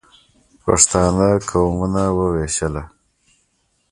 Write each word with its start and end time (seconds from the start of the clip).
پښتانه 0.63 1.29
قومونه 1.49 2.03
ووېشله. 2.17 2.83